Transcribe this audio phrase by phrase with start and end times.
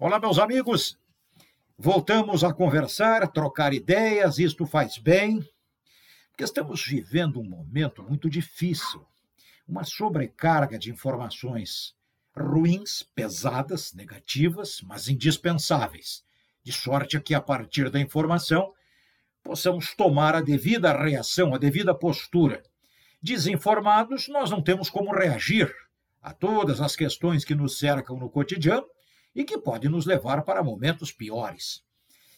[0.00, 0.96] Olá, meus amigos.
[1.76, 5.44] Voltamos a conversar, trocar ideias, isto faz bem,
[6.30, 9.04] porque estamos vivendo um momento muito difícil,
[9.66, 11.96] uma sobrecarga de informações
[12.32, 16.22] ruins, pesadas, negativas, mas indispensáveis,
[16.62, 18.72] de sorte que a partir da informação
[19.42, 22.62] possamos tomar a devida reação, a devida postura.
[23.20, 25.74] Desinformados, nós não temos como reagir
[26.22, 28.86] a todas as questões que nos cercam no cotidiano
[29.34, 31.82] e que podem nos levar para momentos piores.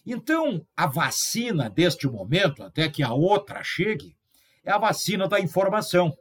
[0.04, 4.16] Então, a vacina deste momento, até que a outra chegue,
[4.64, 6.16] é a vacina da informação.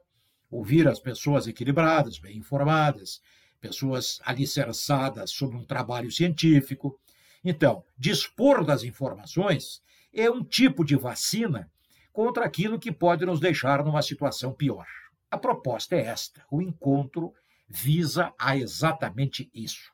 [0.52, 3.21] Ouvir as pessoas equilibradas, bem informadas,
[3.59, 6.99] pessoas alicerçadas sobre um trabalho científico.
[7.44, 9.81] Então, dispor das informações
[10.13, 11.70] é um tipo de vacina
[12.11, 14.88] contra aquilo que pode nos deixar numa situação pior.
[15.31, 17.33] A proposta é esta: o encontro
[17.67, 19.91] visa a exatamente isso.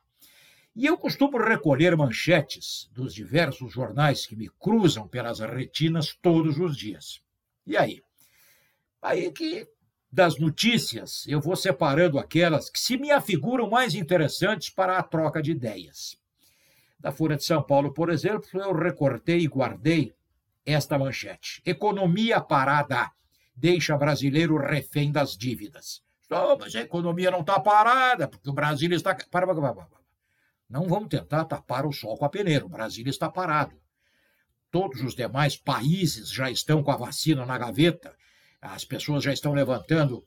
[0.76, 6.76] E eu costumo recolher manchetes dos diversos jornais que me cruzam pelas retinas todos os
[6.76, 7.22] dias.
[7.66, 8.02] E aí?
[9.00, 9.66] Aí que
[10.12, 15.40] das notícias eu vou separando aquelas que se me afiguram mais interessantes para a troca
[15.40, 16.18] de ideias.
[17.00, 20.14] Da Folha de São Paulo, por exemplo, eu recortei e guardei
[20.66, 23.10] esta manchete: Economia parada
[23.54, 26.02] deixa brasileiro refém das dívidas.
[26.30, 29.14] Oh, mas a economia não está parada, porque o Brasil está.
[29.14, 30.05] Para, para, para,
[30.68, 32.66] não vamos tentar tapar o sol com a peneira.
[32.66, 33.76] O Brasil está parado.
[34.70, 38.14] Todos os demais países já estão com a vacina na gaveta.
[38.60, 40.24] As pessoas já estão levantando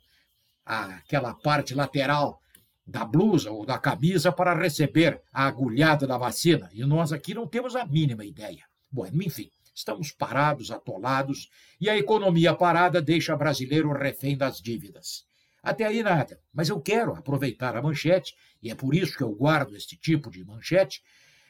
[0.66, 2.42] aquela parte lateral
[2.86, 6.70] da blusa ou da camisa para receber a agulhada da vacina.
[6.74, 8.64] E nós aqui não temos a mínima ideia.
[8.90, 15.29] Bom, enfim, estamos parados, atolados, e a economia parada deixa brasileiro refém das dívidas.
[15.62, 19.36] Até aí nada, mas eu quero aproveitar a manchete, e é por isso que eu
[19.36, 21.02] guardo este tipo de manchete,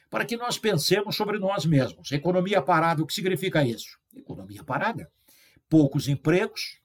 [0.08, 2.10] para que nós pensemos sobre nós mesmos.
[2.10, 3.98] Economia parada, o que significa isso?
[4.14, 5.08] Economia parada.
[5.68, 6.80] Poucos empregos,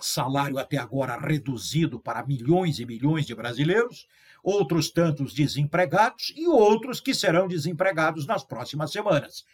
[0.00, 4.08] salário até agora reduzido para milhões e milhões de brasileiros,
[4.42, 9.44] outros tantos desempregados e outros que serão desempregados nas próximas semanas.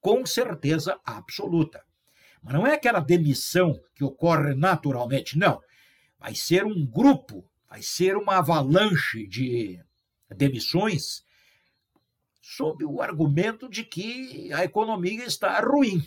[0.00, 1.82] Com certeza absoluta.
[2.40, 5.60] Mas não é aquela demissão que ocorre naturalmente, não
[6.24, 9.78] vai ser um grupo, vai ser uma avalanche de
[10.34, 11.22] demissões
[12.40, 16.02] sob o argumento de que a economia está ruim.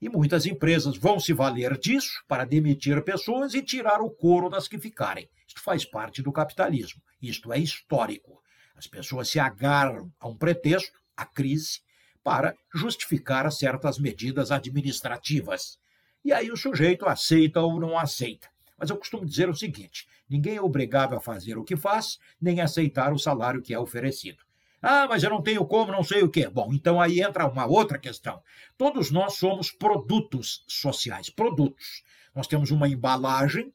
[0.00, 4.66] E muitas empresas vão se valer disso para demitir pessoas e tirar o couro das
[4.66, 5.28] que ficarem.
[5.46, 7.02] Isto faz parte do capitalismo.
[7.20, 8.42] Isto é histórico.
[8.74, 11.80] As pessoas se agarram a um pretexto, a crise,
[12.22, 15.78] para justificar certas medidas administrativas.
[16.24, 18.53] E aí o sujeito aceita ou não aceita.
[18.78, 22.60] Mas eu costumo dizer o seguinte: ninguém é obrigado a fazer o que faz, nem
[22.60, 24.42] aceitar o salário que é oferecido.
[24.82, 26.46] Ah, mas eu não tenho como, não sei o quê.
[26.46, 28.42] Bom, então aí entra uma outra questão.
[28.76, 32.02] Todos nós somos produtos sociais, produtos.
[32.34, 33.72] Nós temos uma embalagem,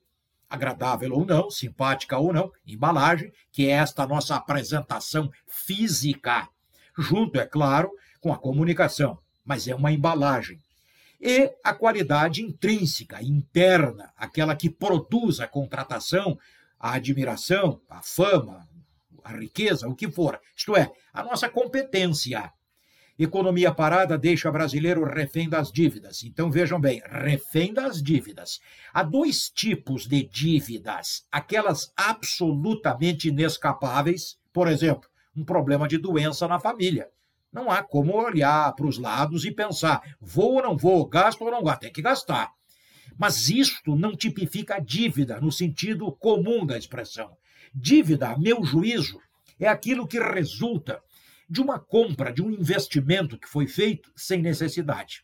[0.47, 6.47] agradável ou não, simpática ou não, embalagem, que é esta nossa apresentação física,
[6.95, 7.89] junto, é claro,
[8.21, 9.17] com a comunicação.
[9.43, 10.59] Mas é uma embalagem
[11.19, 16.37] e a qualidade intrínseca, interna, aquela que produz a contratação,
[16.79, 18.67] a admiração, a fama,
[19.23, 20.39] a riqueza, o que for.
[20.55, 22.51] Isto é, a nossa competência.
[23.17, 26.23] Economia parada deixa brasileiro refém das dívidas.
[26.23, 28.61] Então vejam bem, refém das dívidas.
[28.93, 36.61] Há dois tipos de dívidas: aquelas absolutamente inescapáveis, por exemplo, um problema de doença na
[36.61, 37.09] família.
[37.51, 41.51] Não há como olhar para os lados e pensar, vou ou não vou, gasto ou
[41.51, 42.51] não gasto, tem que gastar.
[43.17, 47.35] Mas isto não tipifica dívida no sentido comum da expressão.
[47.73, 49.19] Dívida, a meu juízo,
[49.59, 51.01] é aquilo que resulta
[51.49, 55.23] de uma compra, de um investimento que foi feito sem necessidade.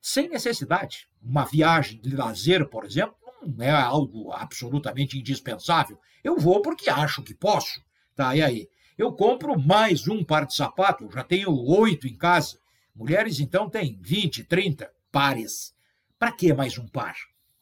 [0.00, 1.06] Sem necessidade.
[1.22, 3.14] Uma viagem de lazer, por exemplo,
[3.46, 5.98] não é algo absolutamente indispensável.
[6.24, 7.80] Eu vou porque acho que posso.
[8.14, 8.68] Tá, e aí?
[8.96, 12.58] Eu compro mais um par de sapato, já tenho oito em casa.
[12.94, 15.74] Mulheres, então, têm 20, 30 pares.
[16.18, 17.16] Para que mais um par?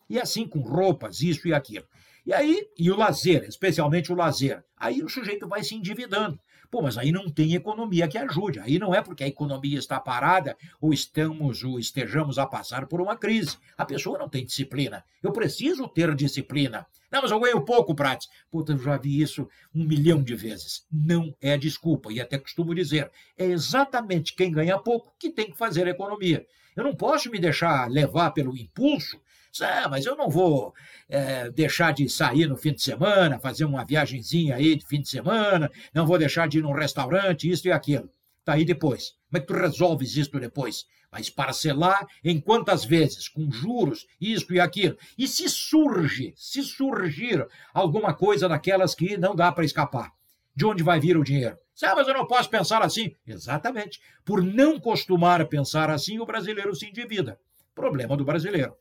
[0.08, 1.86] E assim com roupas, isso e aquilo.
[2.26, 4.62] E aí, e o lazer, especialmente o lazer.
[4.76, 6.38] Aí o sujeito vai se endividando.
[6.70, 8.60] Pô, mas aí não tem economia que ajude.
[8.60, 13.00] Aí não é porque a economia está parada ou estamos ou estejamos a passar por
[13.00, 13.58] uma crise.
[13.76, 15.04] A pessoa não tem disciplina.
[15.20, 16.86] Eu preciso ter disciplina.
[17.10, 18.28] Não, mas eu ganho pouco, Prates.
[18.52, 20.86] Puta, eu já vi isso um milhão de vezes.
[20.92, 22.12] Não é desculpa.
[22.12, 26.46] E até costumo dizer, é exatamente quem ganha pouco que tem que fazer economia.
[26.76, 29.20] Eu não posso me deixar levar pelo impulso
[29.60, 30.72] Ah, mas eu não vou
[31.08, 35.08] é, deixar de sair no fim de semana, fazer uma viagenzinha aí de fim de
[35.08, 38.08] semana, não vou deixar de ir num restaurante, isso e aquilo.
[38.44, 39.12] Tá aí depois.
[39.28, 40.84] Como é que tu resolves isso depois?
[41.10, 43.28] Vai parcelar em quantas vezes?
[43.28, 44.96] Com juros, isto e aquilo.
[45.18, 47.44] E se surge, se surgir
[47.74, 50.12] alguma coisa daquelas que não dá para escapar,
[50.54, 51.56] de onde vai vir o dinheiro?
[51.82, 53.12] Ah, mas eu não posso pensar assim.
[53.26, 54.00] Exatamente.
[54.24, 57.38] Por não costumar pensar assim, o brasileiro se endivida.
[57.74, 58.74] Problema do brasileiro.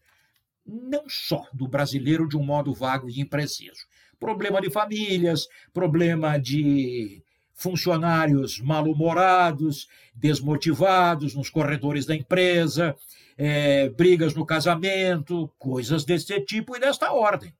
[0.69, 3.87] Não só do brasileiro de um modo vago e impreciso.
[4.19, 7.23] Problema de famílias, problema de
[7.53, 12.95] funcionários mal-humorados, desmotivados nos corredores da empresa,
[13.37, 17.53] é, brigas no casamento, coisas desse tipo e desta ordem.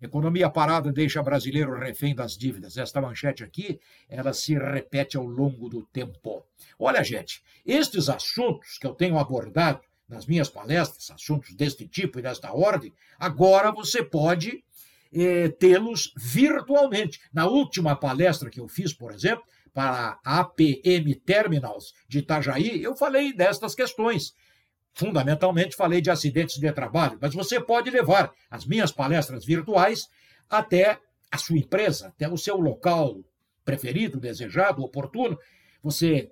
[0.00, 2.76] Economia parada deixa brasileiro refém das dívidas.
[2.76, 6.44] Esta manchete aqui, ela se repete ao longo do tempo.
[6.78, 12.22] Olha, gente, estes assuntos que eu tenho abordado nas minhas palestras, assuntos deste tipo e
[12.22, 14.64] desta ordem, agora você pode
[15.12, 17.20] eh, tê-los virtualmente.
[17.32, 22.96] Na última palestra que eu fiz, por exemplo, para a APM Terminals de Itajaí, eu
[22.96, 24.32] falei destas questões.
[24.94, 30.08] Fundamentalmente falei de acidentes de trabalho, mas você pode levar as minhas palestras virtuais
[30.50, 30.98] até
[31.30, 33.20] a sua empresa, até o seu local
[33.64, 35.38] preferido, desejado, oportuno.
[35.82, 36.30] Você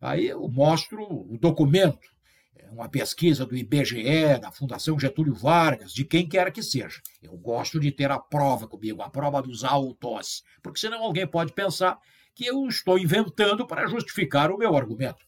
[0.00, 2.08] Aí eu mostro o documento
[2.70, 7.00] uma pesquisa do IBGE, da Fundação Getúlio Vargas, de quem quer que seja.
[7.22, 11.52] Eu gosto de ter a prova comigo, a prova dos autos, porque senão alguém pode
[11.52, 11.98] pensar
[12.34, 15.26] que eu estou inventando para justificar o meu argumento.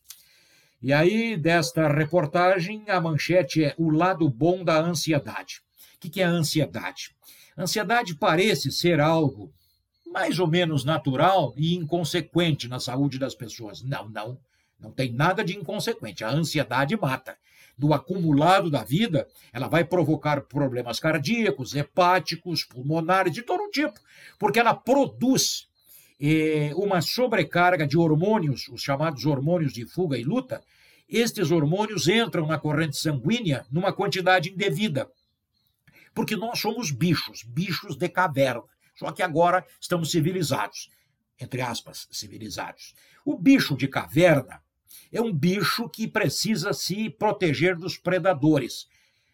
[0.83, 5.61] E aí, desta reportagem, a manchete é o lado bom da ansiedade.
[5.97, 7.15] O que é ansiedade?
[7.59, 9.53] ansiedade parece ser algo
[10.07, 13.83] mais ou menos natural e inconsequente na saúde das pessoas.
[13.83, 14.39] Não, não.
[14.81, 16.25] Não tem nada de inconsequente.
[16.25, 17.37] A ansiedade mata.
[17.77, 23.99] Do acumulado da vida, ela vai provocar problemas cardíacos, hepáticos, pulmonares, de todo tipo,
[24.39, 25.67] porque ela produz
[26.21, 30.63] eh, uma sobrecarga de hormônios, os chamados hormônios de fuga e luta.
[31.09, 35.11] Estes hormônios entram na corrente sanguínea numa quantidade indevida,
[36.15, 38.63] porque nós somos bichos, bichos de caverna.
[38.95, 40.91] Só que agora estamos civilizados,
[41.41, 42.95] entre aspas, civilizados.
[43.25, 44.61] O bicho de caverna
[45.13, 48.87] é um bicho que precisa se proteger dos predadores.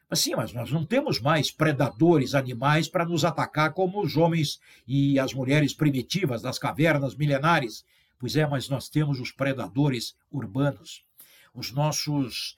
[0.08, 4.60] Mas sim, mas nós não temos mais predadores animais para nos atacar como os homens
[4.86, 7.84] e as mulheres primitivas das cavernas milenares.
[8.18, 11.04] Pois é, mas nós temos os predadores urbanos,
[11.52, 12.56] os nossos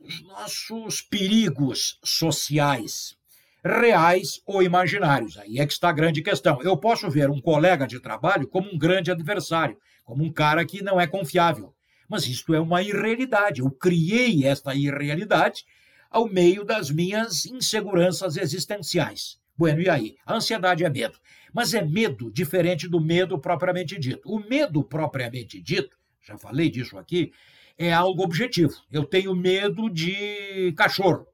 [0.00, 3.16] os nossos perigos sociais,
[3.64, 5.36] reais ou imaginários.
[5.36, 6.62] Aí é que está a grande questão.
[6.62, 10.82] Eu posso ver um colega de trabalho como um grande adversário, como um cara que
[10.82, 11.74] não é confiável.
[12.08, 13.60] Mas isto é uma irrealidade.
[13.60, 15.66] Eu criei esta irrealidade
[16.10, 19.38] ao meio das minhas inseguranças existenciais.
[19.56, 20.16] Bueno, e aí?
[20.24, 21.18] A ansiedade é medo.
[21.52, 24.22] Mas é medo diferente do medo propriamente dito.
[24.24, 27.32] O medo propriamente dito, já falei disso aqui,
[27.76, 28.74] é algo objetivo.
[28.90, 31.26] Eu tenho medo de cachorro.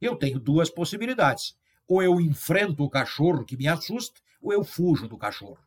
[0.00, 1.56] Eu tenho duas possibilidades.
[1.88, 5.58] Ou eu enfrento o cachorro que me assusta, ou eu fujo do cachorro.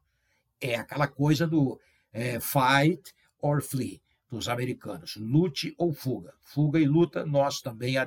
[0.61, 1.79] É aquela coisa do
[2.13, 4.01] é, fight or flee
[4.35, 6.33] dos americanos, lute ou fuga.
[6.41, 8.03] Fuga e luta, nós também uh,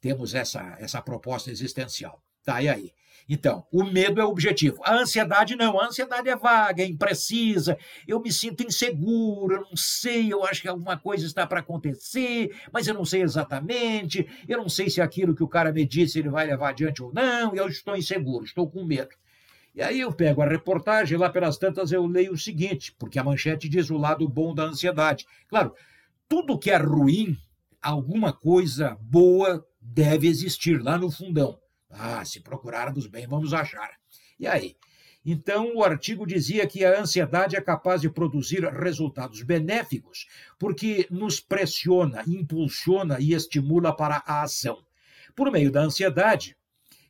[0.00, 2.22] temos essa, essa proposta existencial.
[2.44, 2.92] Tá, e aí?
[3.28, 4.80] Então, o medo é o objetivo.
[4.84, 5.78] A ansiedade não.
[5.78, 7.76] A ansiedade é vaga, é imprecisa.
[8.06, 12.56] Eu me sinto inseguro, eu não sei, eu acho que alguma coisa está para acontecer,
[12.72, 14.26] mas eu não sei exatamente.
[14.48, 17.12] Eu não sei se aquilo que o cara me disse ele vai levar adiante ou
[17.12, 19.10] não, e eu estou inseguro, estou com medo.
[19.78, 23.22] E aí eu pego a reportagem, lá pelas tantas eu leio o seguinte, porque a
[23.22, 25.24] manchete diz o lado bom da ansiedade.
[25.46, 25.72] Claro,
[26.28, 27.38] tudo que é ruim,
[27.80, 31.60] alguma coisa boa deve existir lá no fundão.
[31.88, 33.92] Ah, se procurarmos bem, vamos achar.
[34.36, 34.74] E aí?
[35.24, 40.26] Então, o artigo dizia que a ansiedade é capaz de produzir resultados benéficos,
[40.58, 44.82] porque nos pressiona, impulsiona e estimula para a ação.
[45.36, 46.56] Por meio da ansiedade,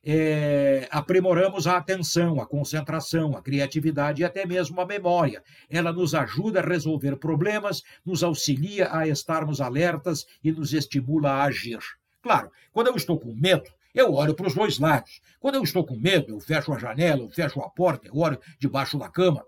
[0.05, 5.43] é, aprimoramos a atenção, a concentração, a criatividade e até mesmo a memória.
[5.69, 11.45] Ela nos ajuda a resolver problemas, nos auxilia a estarmos alertas e nos estimula a
[11.45, 11.79] agir.
[12.23, 15.21] Claro, quando eu estou com medo, eu olho para os dois lados.
[15.41, 18.39] Quando eu estou com medo, eu fecho a janela, eu fecho a porta, eu olho
[18.59, 19.45] debaixo da cama.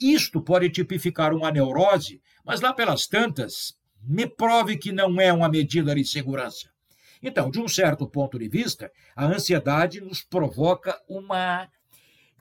[0.00, 5.48] Isto pode tipificar uma neurose, mas lá pelas tantas, me prove que não é uma
[5.48, 6.73] medida de segurança.
[7.22, 11.68] Então, de um certo ponto de vista, a ansiedade nos provoca uma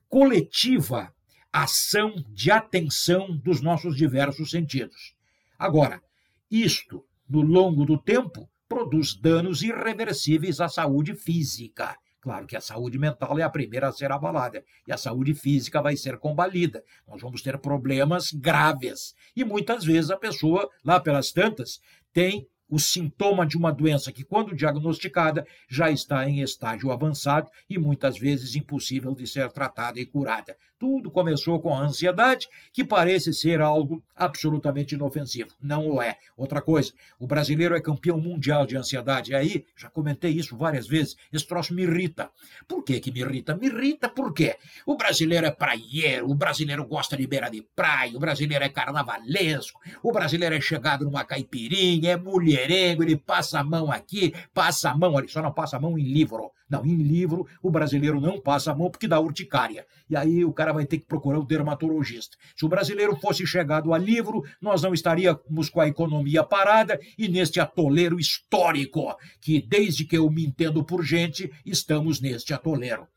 [0.10, 1.14] coletiva
[1.52, 5.16] ação de atenção dos nossos diversos sentidos.
[5.58, 6.02] Agora,
[6.50, 11.96] isto, no longo do tempo, produz danos irreversíveis à saúde física.
[12.20, 15.82] Claro que a saúde mental é a primeira a ser abalada e a saúde física
[15.82, 16.82] vai ser combalida.
[17.08, 19.14] Nós vamos ter problemas graves.
[19.36, 21.82] E muitas vezes a pessoa, lá pelas tantas,
[22.14, 27.78] tem o sintoma de uma doença que, quando diagnosticada, já está em estágio avançado e
[27.78, 30.58] muitas vezes impossível de ser tratada e curada.
[30.80, 35.52] Tudo começou com a ansiedade, que parece ser algo absolutamente inofensivo.
[35.62, 36.18] Não o é.
[36.36, 39.32] Outra coisa, o brasileiro é campeão mundial de ansiedade.
[39.32, 42.32] E aí, já comentei isso várias vezes, esse troço me irrita.
[42.68, 43.56] Por que, que me irrita?
[43.56, 48.20] Me irrita porque o brasileiro é praieiro, o brasileiro gosta de beira de praia, o
[48.20, 52.18] brasileiro é carnavalesco, o brasileiro é chegado numa caipirinha, é
[52.64, 55.98] mulherengo, ele passa a mão aqui, passa a mão ali, só não passa a mão
[55.98, 56.52] em livro.
[56.70, 59.86] Não, em livro o brasileiro não passa a mão porque dá urticária.
[60.10, 62.38] E aí o cara vai ter que procurar o dermatologista.
[62.56, 67.28] Se o brasileiro fosse chegado a livro, nós não estaríamos com a economia parada e
[67.28, 73.08] neste atoleiro histórico, que desde que eu me entendo por gente, estamos neste atoleiro.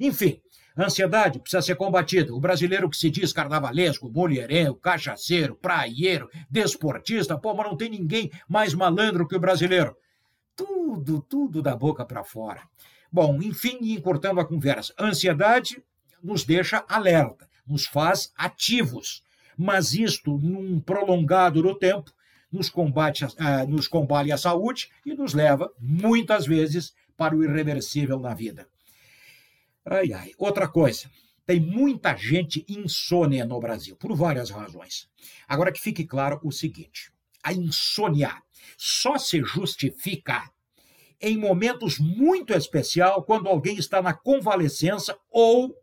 [0.00, 0.40] Enfim,
[0.76, 2.34] ansiedade precisa ser combatida.
[2.34, 8.30] O brasileiro que se diz carnavalesco, mulherengo, cachaceiro, praieiro, desportista, pô, mas não tem ninguém
[8.48, 9.96] mais malandro que o brasileiro.
[10.56, 12.62] Tudo, tudo da boca para fora.
[13.10, 15.82] Bom, enfim, encurtando a conversa, ansiedade
[16.22, 19.22] nos deixa alerta, nos faz ativos,
[19.56, 22.10] mas isto, num prolongado do tempo,
[22.50, 23.30] nos combate, uh,
[23.68, 28.66] nos combate a saúde e nos leva, muitas vezes, para o irreversível na vida.
[29.84, 30.32] Ai, ai.
[30.38, 31.10] Outra coisa,
[31.46, 35.08] tem muita gente insônia no Brasil, por várias razões.
[35.46, 37.12] Agora que fique claro o seguinte:
[37.42, 38.42] a insônia
[38.76, 40.50] só se justifica
[41.20, 45.74] em momentos muito especial, quando alguém está na convalescença ou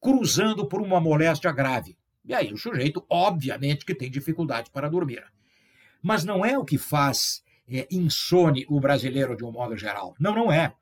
[0.00, 1.96] cruzando por uma moléstia grave.
[2.24, 5.24] E aí o sujeito, obviamente, que tem dificuldade para dormir.
[6.02, 10.14] Mas não é o que faz é, insone o brasileiro de um modo geral.
[10.20, 10.74] Não, não é.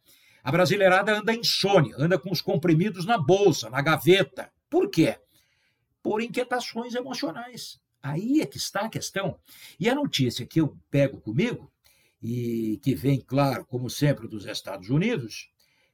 [0.43, 4.51] A brasileirada anda insônia, anda com os comprimidos na bolsa, na gaveta.
[4.69, 5.19] Por quê?
[6.03, 7.81] Por inquietações emocionais.
[8.03, 9.39] Aí é que está a questão.
[9.79, 11.73] E a notícia que eu pego comigo
[12.21, 15.49] e que vem, claro, como sempre, dos Estados Unidos,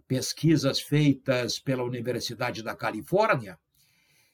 [0.06, 3.58] pesquisas feitas pela Universidade da Califórnia,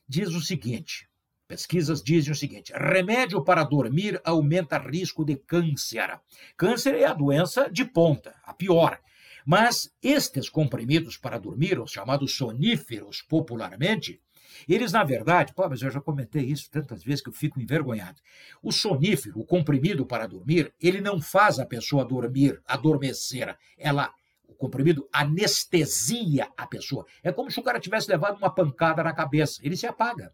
[0.09, 1.09] diz o seguinte:
[1.49, 6.21] pesquisas dizem o seguinte: remédio para dormir aumenta risco de câncer.
[6.56, 9.00] Câncer é a doença de ponta, a pior.
[9.44, 14.20] Mas estes comprimidos para dormir, os chamados soníferos popularmente,
[14.68, 18.20] eles, na verdade, pô, mas eu já comentei isso tantas vezes que eu fico envergonhado.
[18.62, 23.56] O sonífero, o comprimido para dormir, ele não faz a pessoa dormir, adormecer.
[23.76, 24.12] Ela,
[24.48, 27.04] o comprimido anestesia a pessoa.
[27.22, 29.60] É como se o cara tivesse levado uma pancada na cabeça.
[29.62, 30.32] Ele se apaga.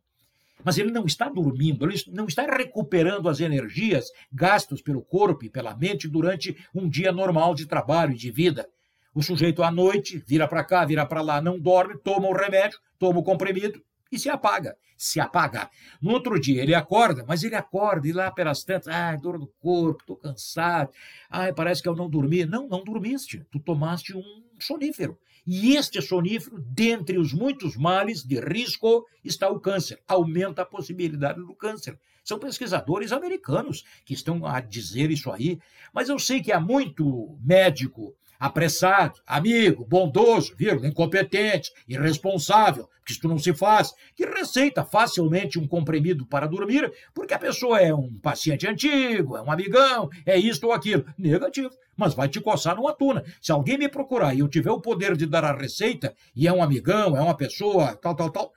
[0.62, 5.50] Mas ele não está dormindo, ele não está recuperando as energias gastas pelo corpo e
[5.50, 8.68] pela mente durante um dia normal de trabalho e de vida.
[9.12, 12.78] O sujeito à noite vira para cá, vira para lá, não dorme, toma o remédio,
[12.98, 14.76] toma o comprimido e se apaga.
[14.96, 15.70] Se apaga.
[16.00, 19.48] No outro dia ele acorda, mas ele acorda e lá pelas tantas, ai, dor no
[19.58, 20.90] corpo, estou cansado,
[21.30, 22.44] ai, parece que eu não dormi.
[22.44, 23.44] Não, não dormiste.
[23.50, 24.22] Tu tomaste um
[24.60, 25.18] sonífero.
[25.46, 30.00] E este sonífero, dentre os muitos males de risco, está o câncer.
[30.06, 31.98] Aumenta a possibilidade do câncer.
[32.22, 35.58] São pesquisadores americanos que estão a dizer isso aí.
[35.92, 43.28] Mas eu sei que há muito médico apressado, amigo, bondoso, vírgula, incompetente, irresponsável, que isto
[43.28, 48.18] não se faz, que receita facilmente um comprimido para dormir, porque a pessoa é um
[48.18, 51.04] paciente antigo, é um amigão, é isto ou aquilo.
[51.18, 53.22] Negativo, mas vai te coçar numa tuna.
[53.42, 56.52] Se alguém me procurar e eu tiver o poder de dar a receita, e é
[56.52, 58.52] um amigão, é uma pessoa, tal, tal, tal,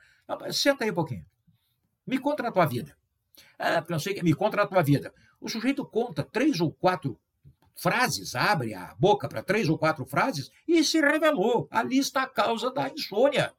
[0.50, 1.26] senta aí um pouquinho.
[2.06, 2.96] Me conta a tua vida.
[3.58, 5.12] Ah, não sei, me conta a tua vida.
[5.40, 7.18] O sujeito conta três ou quatro
[7.74, 11.68] frases, abre a boca para três ou quatro frases e se revelou.
[11.70, 13.52] Ali está a causa da insônia.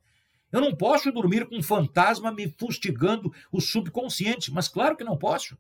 [0.51, 5.17] Eu não posso dormir com um fantasma me fustigando o subconsciente, mas claro que não
[5.17, 5.57] posso.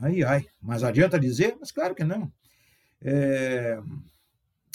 [0.00, 1.56] Ai, ai, mas adianta dizer?
[1.58, 2.30] Mas claro que não.
[3.00, 3.80] É...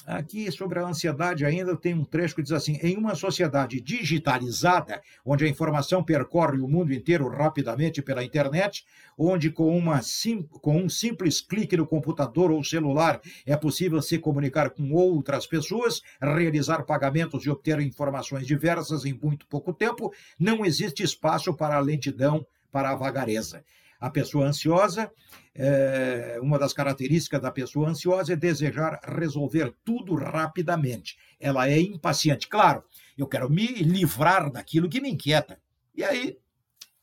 [0.07, 5.01] Aqui, sobre a ansiedade, ainda tem um trecho que diz assim: em uma sociedade digitalizada,
[5.25, 8.85] onde a informação percorre o mundo inteiro rapidamente pela internet,
[9.17, 14.17] onde com, uma sim, com um simples clique no computador ou celular é possível se
[14.17, 20.65] comunicar com outras pessoas, realizar pagamentos e obter informações diversas em muito pouco tempo, não
[20.65, 23.61] existe espaço para a lentidão, para a vagareza.
[23.99, 25.11] A pessoa ansiosa,
[25.55, 31.17] é, uma das características da pessoa ansiosa é desejar resolver tudo rapidamente.
[31.39, 32.47] Ela é impaciente.
[32.47, 32.83] Claro,
[33.17, 35.59] eu quero me livrar daquilo que me inquieta.
[35.95, 36.37] E aí,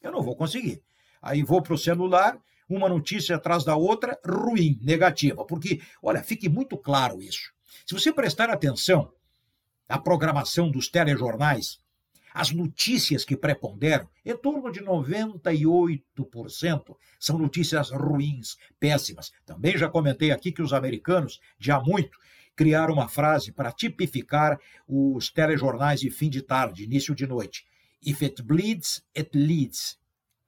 [0.00, 0.82] eu não vou conseguir.
[1.20, 5.44] Aí vou para o celular, uma notícia atrás da outra, ruim, negativa.
[5.44, 7.52] Porque, olha, fique muito claro isso.
[7.86, 9.12] Se você prestar atenção
[9.88, 11.80] à programação dos telejornais,
[12.34, 19.30] as notícias que preponderam, em torno de 98%, são notícias ruins, péssimas.
[19.46, 22.18] Também já comentei aqui que os americanos, já muito,
[22.56, 27.64] criaram uma frase para tipificar os telejornais de fim de tarde, início de noite.
[28.04, 29.96] If it bleeds, it leads.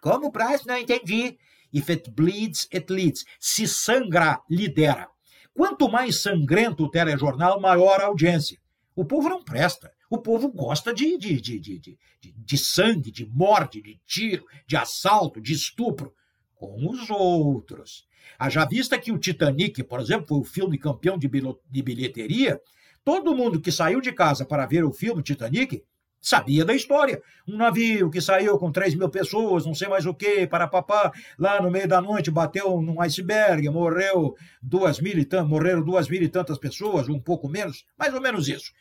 [0.02, 0.64] Como, Braz?
[0.64, 1.38] Não entendi.
[1.72, 3.24] If it bleeds, it leads.
[3.38, 5.08] Se sangra, lidera.
[5.54, 8.58] Quanto mais sangrento o telejornal, maior a audiência.
[8.94, 9.94] O povo não presta.
[10.08, 15.40] O povo gosta de, de, de, de, de, sangue, de morte, de tiro, de assalto,
[15.40, 16.12] de estupro,
[16.54, 18.06] com os outros.
[18.38, 22.60] Haja vista que o Titanic, por exemplo, foi o filme campeão de bilheteria,
[23.04, 25.84] todo mundo que saiu de casa para ver o filme Titanic
[26.26, 27.22] sabia da história.
[27.46, 31.12] Um navio que saiu com 3 mil pessoas, não sei mais o que, para papá,
[31.38, 36.20] lá no meio da noite bateu num iceberg, morreu duas mil e morreram duas mil
[36.22, 38.72] e tantas pessoas, um pouco menos, mais ou menos isso.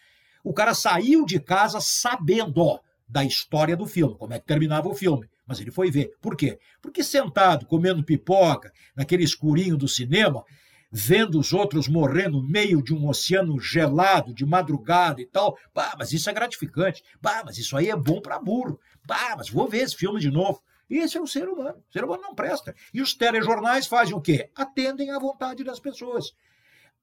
[0.46, 4.94] O cara saiu de casa sabendo da história do filme, como é que terminava o
[4.94, 5.28] filme.
[5.44, 6.12] Mas ele foi ver.
[6.22, 6.60] Por quê?
[6.80, 10.44] Porque sentado, comendo pipoca, naquele escurinho do cinema,
[10.92, 15.58] vendo os outros morrendo no meio de um oceano gelado, de madrugada e tal.
[15.74, 17.04] Bah, mas isso é gratificante.
[17.20, 18.80] Bah, mas isso aí é bom para burro.
[19.04, 20.62] Bah, mas vou ver esse filme de novo.
[20.88, 21.84] Esse é o ser humano.
[21.90, 22.76] O ser humano não presta.
[22.94, 24.52] E os telejornais fazem o quê?
[24.56, 26.36] Atendem à vontade das pessoas.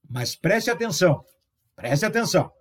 [0.08, 1.24] Mas preste atenção.
[1.74, 2.52] Preste atenção.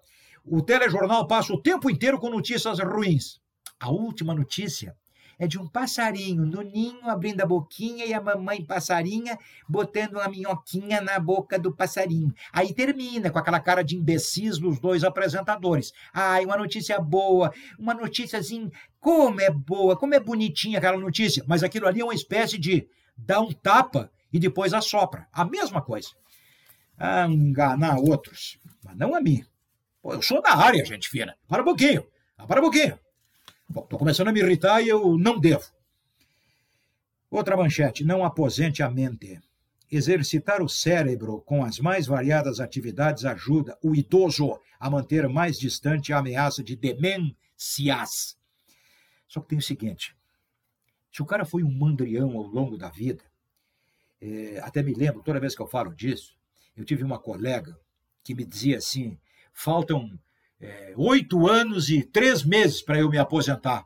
[0.43, 3.39] O telejornal passa o tempo inteiro com notícias ruins.
[3.79, 4.95] A última notícia
[5.37, 10.27] é de um passarinho no ninho abrindo a boquinha e a mamãe passarinha botando uma
[10.27, 12.31] minhoquinha na boca do passarinho.
[12.53, 15.91] Aí termina com aquela cara de imbecis dos dois apresentadores.
[16.13, 21.43] Ai, uma notícia boa, uma notícia assim, como é boa, como é bonitinha aquela notícia.
[21.47, 25.27] Mas aquilo ali é uma espécie de dar um tapa e depois assopra.
[25.31, 26.09] A mesma coisa.
[26.97, 29.43] A enganar outros, mas não a mim.
[30.01, 31.37] Pô, eu sou da área, gente fina.
[31.47, 32.05] Para um pouquinho.
[32.37, 32.99] Ah, para um pouquinho.
[33.69, 35.65] Bom, estou começando a me irritar e eu não devo.
[37.29, 38.03] Outra manchete.
[38.03, 39.39] Não aposente a mente.
[39.91, 46.11] Exercitar o cérebro com as mais variadas atividades ajuda o idoso a manter mais distante
[46.11, 48.37] a ameaça de demências.
[49.27, 50.15] Só que tem o seguinte:
[51.11, 53.23] se o cara foi um mandrião ao longo da vida,
[54.19, 56.35] é, até me lembro, toda vez que eu falo disso,
[56.75, 57.77] eu tive uma colega
[58.23, 59.19] que me dizia assim:
[59.53, 60.09] faltam
[60.59, 63.85] é, oito anos e três meses para eu me aposentar.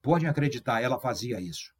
[0.00, 1.72] Podem acreditar, ela fazia isso.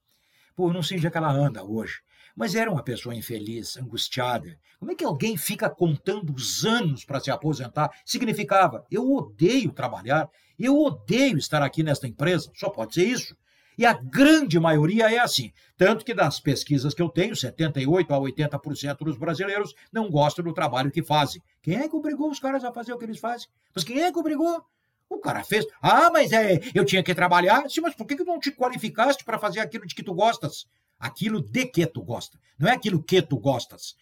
[0.55, 2.01] Pô, não sei onde é que ela anda hoje.
[2.35, 4.59] Mas era uma pessoa infeliz, angustiada.
[4.79, 7.91] Como é que alguém fica contando os anos para se aposentar?
[8.05, 12.51] Significava, eu odeio trabalhar, eu odeio estar aqui nesta empresa.
[12.55, 13.37] Só pode ser isso.
[13.77, 15.53] E a grande maioria é assim.
[15.77, 20.53] Tanto que das pesquisas que eu tenho, 78% a 80% dos brasileiros não gostam do
[20.53, 21.43] trabalho que fazem.
[21.63, 23.49] Quem é que obrigou os caras a fazer o que eles fazem?
[23.75, 24.65] Mas quem é que obrigou?
[25.09, 25.67] O cara fez.
[25.81, 27.69] Ah, mas é, eu tinha que trabalhar.
[27.69, 30.67] Sim, mas por que, que não te qualificaste para fazer aquilo de que tu gostas?
[30.99, 32.39] Aquilo de que tu gosta.
[32.59, 33.97] Não é aquilo que tu gostas.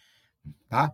[0.68, 0.92] Tá?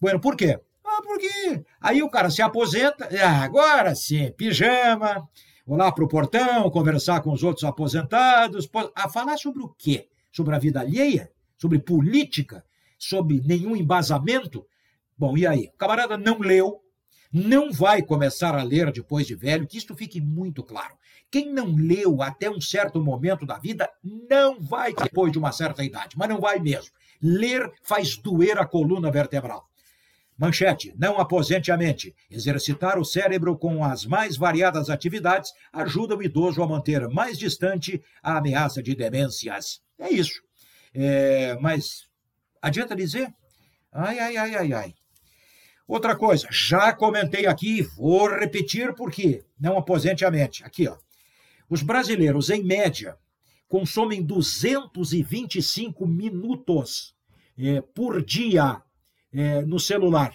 [0.00, 0.58] Bueno, por quê?
[0.84, 5.28] Ah, porque aí o cara se aposenta, ah, agora sim, pijama,
[5.76, 10.08] lá para o portão, conversar com os outros aposentados, a falar sobre o quê?
[10.32, 11.30] Sobre a vida alheia?
[11.56, 12.64] Sobre política?
[12.98, 14.66] Sobre nenhum embasamento?
[15.16, 15.70] Bom, e aí?
[15.74, 16.80] O camarada não leu,
[17.32, 20.94] não vai começar a ler depois de velho, que isto fique muito claro.
[21.30, 25.84] Quem não leu até um certo momento da vida não vai depois de uma certa
[25.84, 26.90] idade, mas não vai mesmo.
[27.20, 29.68] Ler faz doer a coluna vertebral.
[30.38, 32.14] Manchete: não aposente a mente.
[32.30, 38.00] Exercitar o cérebro com as mais variadas atividades ajuda o idoso a manter mais distante
[38.22, 39.80] a ameaça de demências.
[39.98, 40.40] É isso.
[40.94, 42.04] É, mas
[42.62, 43.34] adianta dizer?
[43.92, 44.94] Ai, ai, ai, ai, ai.
[45.88, 50.62] Outra coisa, já comentei aqui, vou repetir porque não aposente a mente.
[50.62, 50.96] Aqui, ó.
[51.68, 53.16] Os brasileiros, em média,
[53.66, 57.14] consomem 225 minutos
[57.58, 58.80] é, por dia
[59.32, 60.32] é, no celular.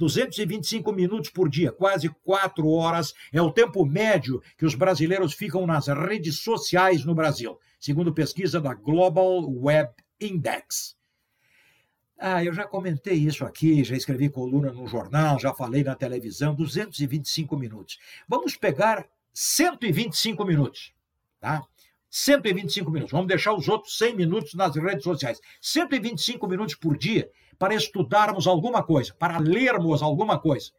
[0.00, 5.66] 225 minutos por dia, quase quatro horas, é o tempo médio que os brasileiros ficam
[5.66, 10.96] nas redes sociais no Brasil, segundo pesquisa da Global Web Index.
[12.18, 16.54] Ah, eu já comentei isso aqui, já escrevi coluna no jornal, já falei na televisão,
[16.54, 17.98] 225 minutos.
[18.26, 20.94] Vamos pegar 125 minutos,
[21.38, 21.62] tá?
[22.10, 23.12] 125 minutos.
[23.12, 25.40] Vamos deixar os outros 100 minutos nas redes sociais.
[25.60, 30.70] 125 minutos por dia para estudarmos alguma coisa, para lermos alguma coisa.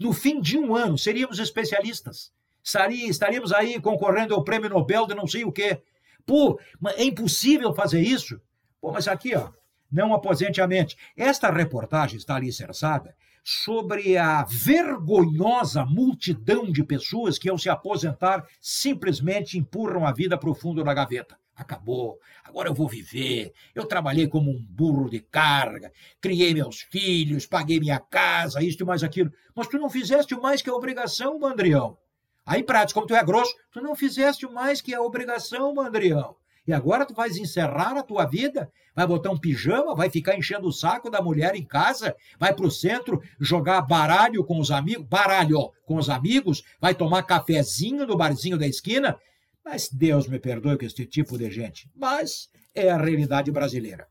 [0.00, 2.32] No fim de um ano, seríamos especialistas.
[2.64, 5.82] Estaríamos aí concorrendo ao prêmio Nobel de não sei o quê.
[6.24, 6.58] Pô,
[6.96, 8.40] é impossível fazer isso.
[8.80, 9.50] Pô, mas aqui, ó,
[9.90, 10.96] não aposente a mente.
[11.14, 13.14] Esta reportagem está alicerçada
[13.44, 20.48] sobre a vergonhosa multidão de pessoas que, ao se aposentar, simplesmente empurram a vida para
[20.48, 21.36] o fundo da gaveta.
[21.54, 23.52] Acabou, agora eu vou viver.
[23.74, 28.86] Eu trabalhei como um burro de carga, criei meus filhos, paguei minha casa, isto e
[28.86, 29.30] mais aquilo.
[29.54, 31.98] Mas tu não fizeste mais que a obrigação, Mandrião.
[32.44, 36.36] Aí, Pratos, como tu é grosso, tu não fizeste mais que a obrigação, Mandrião.
[36.66, 38.70] E agora tu vais encerrar a tua vida?
[38.94, 39.94] Vai botar um pijama?
[39.94, 42.14] Vai ficar enchendo o saco da mulher em casa?
[42.38, 45.06] Vai para o centro jogar baralho com os amigos?
[45.08, 46.62] Baralho com os amigos?
[46.80, 49.18] Vai tomar cafezinho no barzinho da esquina?
[49.64, 51.88] Mas Deus me perdoe com este tipo de gente.
[51.94, 54.08] Mas é a realidade brasileira.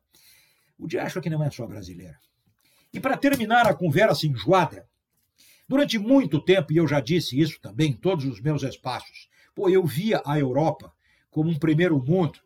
[0.78, 2.20] O diacho que não é só brasileira.
[2.94, 4.88] E para terminar a conversa enjoada,
[5.68, 9.70] durante muito tempo, e eu já disse isso também em todos os meus espaços, pô,
[9.70, 10.92] eu via a Europa
[11.30, 12.40] como um primeiro mundo,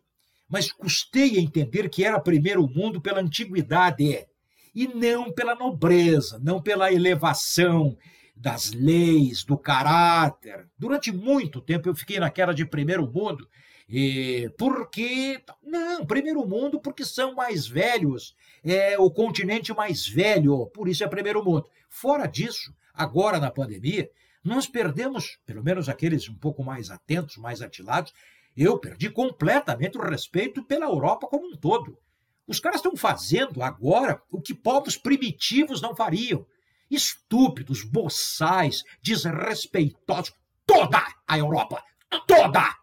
[0.48, 4.26] mas custei a entender que era primeiro mundo pela antiguidade
[4.74, 7.96] e não pela nobreza, não pela elevação
[8.36, 10.68] das leis, do caráter.
[10.78, 13.48] Durante muito tempo eu fiquei naquela de primeiro mundo,
[13.88, 20.88] e porque não, primeiro mundo porque são mais velhos, é o continente mais velho, por
[20.88, 21.66] isso é primeiro mundo.
[21.88, 24.10] Fora disso, agora na pandemia,
[24.44, 28.12] nós perdemos, pelo menos aqueles um pouco mais atentos, mais atilados,
[28.56, 31.98] eu perdi completamente o respeito pela Europa como um todo.
[32.46, 36.46] Os caras estão fazendo agora o que povos primitivos não fariam.
[36.90, 40.32] Estúpidos, boçais, desrespeitosos.
[40.66, 41.82] Toda a Europa!
[42.26, 42.74] Toda!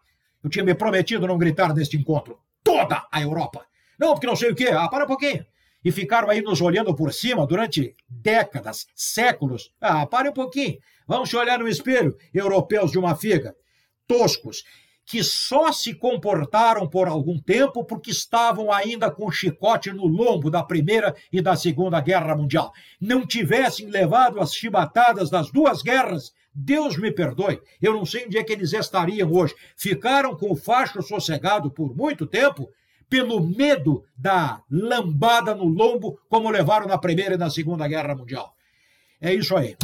[0.42, 2.38] Eu tinha me prometido não gritar neste encontro.
[2.62, 3.66] Toda a Europa!
[3.98, 4.68] Não, porque não sei o quê.
[4.68, 5.44] Ah, para um pouquinho.
[5.84, 9.70] E ficaram aí nos olhando por cima durante décadas, séculos.
[9.80, 10.78] Ah, para um pouquinho.
[11.06, 13.54] Vamos olhar no espelho, europeus de uma figa.
[14.06, 14.64] Toscos
[15.04, 20.50] que só se comportaram por algum tempo porque estavam ainda com o chicote no lombo
[20.50, 22.72] da Primeira e da Segunda Guerra Mundial.
[23.00, 28.38] Não tivessem levado as chibatadas das duas guerras, Deus me perdoe, eu não sei onde
[28.38, 29.54] é que eles estariam hoje.
[29.76, 32.70] Ficaram com o facho sossegado por muito tempo
[33.10, 38.54] pelo medo da lambada no lombo, como levaram na Primeira e na Segunda Guerra Mundial.
[39.20, 39.76] É isso aí.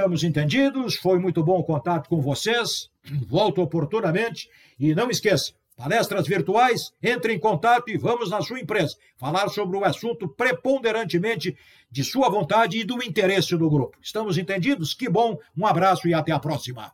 [0.00, 2.88] Estamos entendidos, foi muito bom o contato com vocês.
[3.28, 8.96] Volto oportunamente e não esqueça, palestras virtuais, entre em contato e vamos na sua empresa
[9.18, 11.54] falar sobre o assunto preponderantemente
[11.90, 13.98] de sua vontade e do interesse do grupo.
[14.00, 14.94] Estamos entendidos?
[14.94, 16.90] Que bom, um abraço e até a próxima.